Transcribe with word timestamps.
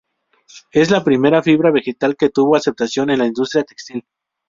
Es 0.71 0.89
la 0.89 1.03
primera 1.03 1.43
fibra 1.43 1.69
vegetal 1.69 2.17
que 2.17 2.31
tuvo 2.31 2.55
aceptación 2.55 3.11
en 3.11 3.19
la 3.19 3.27
industria 3.27 3.63
textil. 3.63 4.03